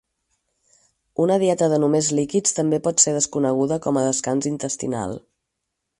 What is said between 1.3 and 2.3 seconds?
dieta de només